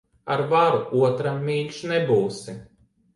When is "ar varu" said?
0.35-0.79